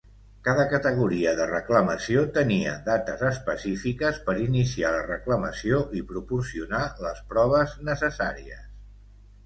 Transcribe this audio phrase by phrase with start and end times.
[0.45, 7.81] Cada categoria de reclamació tenia dates específiques per iniciar la reclamació i proporcionar les proves
[7.93, 8.69] necessàries.